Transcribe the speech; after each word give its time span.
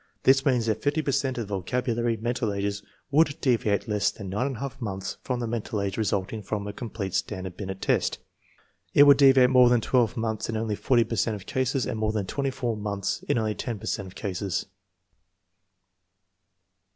This 0.23 0.47
means 0.47 0.65
that 0.65 0.81
50 0.81 1.03
per 1.03 1.11
cent 1.11 1.37
of 1.37 1.47
the 1.47 1.53
vocabulary 1.55 2.17
mental 2.17 2.51
ages 2.51 2.81
would 3.11 3.39
deviate 3.39 3.87
less 3.87 4.09
than 4.09 4.31
9j 4.31 4.81
months 4.81 5.17
from 5.21 5.39
the 5.39 5.45
mental 5.45 5.79
age 5.79 5.95
resulting 5.95 6.41
from 6.41 6.65
a 6.65 6.73
complete 6.73 7.13
Stanford 7.13 7.55
Binet 7.55 7.83
test. 7.83 8.17
It 8.95 9.03
would 9.03 9.17
deviate 9.17 9.51
more 9.51 9.69
than 9.69 9.79
12 9.79 10.17
months 10.17 10.49
in 10.49 10.57
only 10.57 10.73
40 10.73 11.03
per 11.03 11.15
cent 11.15 11.35
of 11.35 11.45
cases 11.45 11.85
and 11.85 11.99
more 11.99 12.13
than 12.13 12.25
4 12.25 12.75
months 12.77 13.21
in 13.29 13.37
only 13.37 13.53
10 13.53 13.77
per 13.77 13.85
cent 13.85 14.07
of 14.07 14.15
cases. 14.15 14.65